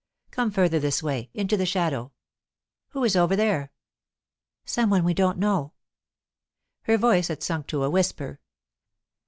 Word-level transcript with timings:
Come 0.31 0.49
further 0.49 0.79
this 0.79 1.03
way, 1.03 1.29
into 1.35 1.55
the 1.55 1.63
shadow. 1.67 2.11
Who 2.87 3.03
is 3.03 3.15
over 3.15 3.35
there?" 3.35 3.71
"Some 4.65 4.89
one 4.89 5.03
we 5.03 5.13
don't 5.13 5.37
know." 5.37 5.73
Her 6.85 6.97
voice 6.97 7.27
had 7.27 7.43
sunk 7.43 7.67
to 7.67 7.83
a 7.83 7.89
whisper. 7.91 8.39